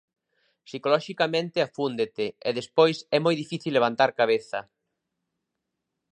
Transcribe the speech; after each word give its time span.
Psicoloxicamente 0.67 1.57
afúndete 1.67 2.25
e 2.47 2.49
despois 2.59 2.97
é 3.15 3.17
moi 3.25 3.35
difícil 3.41 3.71
levantar 3.73 4.09
cabeza. 4.19 4.59